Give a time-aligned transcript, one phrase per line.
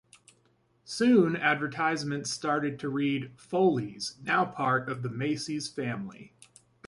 [0.83, 6.33] Soon advertisements started to read "Foley's- Now part of the Macy's Family".